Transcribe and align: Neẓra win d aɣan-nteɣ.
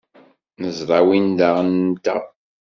Neẓra 0.61 0.99
win 1.07 1.25
d 1.37 1.39
aɣan-nteɣ. 1.47 2.21